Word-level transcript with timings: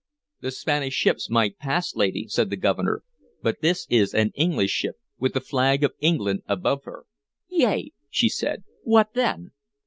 "The 0.39 0.49
Spanish 0.49 0.95
ships 0.95 1.29
might 1.29 1.59
pass, 1.59 1.95
lady," 1.95 2.25
said 2.27 2.49
the 2.49 2.55
Governor; 2.55 3.03
"but 3.43 3.61
this 3.61 3.85
is 3.87 4.15
an 4.15 4.31
English 4.33 4.71
ship, 4.71 4.95
with 5.19 5.33
the 5.35 5.39
flag 5.41 5.83
of 5.83 5.93
England 5.99 6.41
above 6.47 6.85
her." 6.85 7.05
"Yea," 7.49 7.91
she 8.09 8.27
said. 8.27 8.63
"What 8.81 9.13
then?" 9.13 9.51